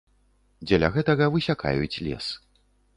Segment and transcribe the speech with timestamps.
[0.69, 2.25] Дзеля гэтага высякаюць лес.